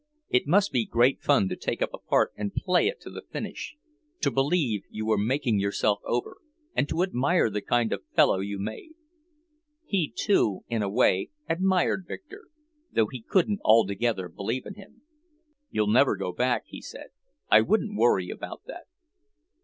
[0.29, 3.21] It must be great fun to take up a part and play it to a
[3.21, 3.75] finish;
[4.21, 6.37] to believe you were making yourself over,
[6.73, 8.93] and to admire the kind of fellow you made.
[9.85, 12.45] He, too, in a way, admired Victor,
[12.91, 15.03] though he couldn't altogether believe in him.
[15.69, 17.09] "You'll never go back," he said,
[17.51, 18.85] "I wouldn't worry about that."